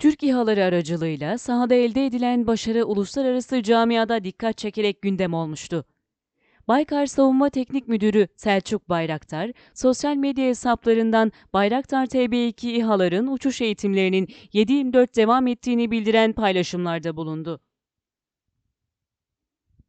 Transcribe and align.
Türk 0.00 0.22
İHA'ları 0.22 0.64
aracılığıyla 0.64 1.38
sahada 1.38 1.74
elde 1.74 2.06
edilen 2.06 2.46
başarı 2.46 2.84
uluslararası 2.84 3.62
camiada 3.62 4.24
dikkat 4.24 4.58
çekerek 4.58 5.02
gündem 5.02 5.34
olmuştu. 5.34 5.84
Baykar 6.68 7.06
Savunma 7.06 7.50
Teknik 7.50 7.88
Müdürü 7.88 8.28
Selçuk 8.36 8.88
Bayraktar, 8.88 9.52
sosyal 9.74 10.16
medya 10.16 10.46
hesaplarından 10.46 11.32
Bayraktar 11.52 12.06
TB2 12.06 12.66
İHA'ların 12.70 13.26
uçuş 13.26 13.60
eğitimlerinin 13.60 14.26
7-24 14.54 15.16
devam 15.16 15.46
ettiğini 15.46 15.90
bildiren 15.90 16.32
paylaşımlarda 16.32 17.16
bulundu. 17.16 17.60